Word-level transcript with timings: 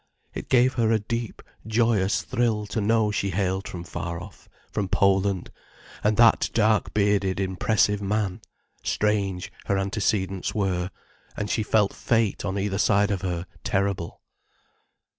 It 0.33 0.49
gave 0.49 0.73
her 0.73 0.91
a 0.91 0.97
deep, 0.97 1.43
joyous 1.67 2.23
thrill, 2.23 2.65
to 2.65 2.81
know 2.81 3.11
she 3.11 3.29
hailed 3.29 3.67
from 3.67 3.83
far 3.83 4.19
off, 4.19 4.49
from 4.71 4.89
Poland, 4.89 5.51
and 6.03 6.17
that 6.17 6.49
dark 6.55 6.91
bearded 6.95 7.39
impressive 7.39 8.01
man. 8.01 8.41
Strange, 8.81 9.51
her 9.65 9.77
antecedents 9.77 10.55
were, 10.55 10.89
and 11.37 11.51
she 11.51 11.61
felt 11.61 11.93
fate 11.93 12.43
on 12.43 12.57
either 12.57 12.79
side 12.79 13.11
of 13.11 13.21
her 13.21 13.45
terrible. 13.63 14.23